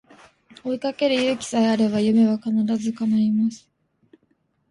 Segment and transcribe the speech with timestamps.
[0.63, 3.69] 追いかける勇気さえあれば夢は必ず叶います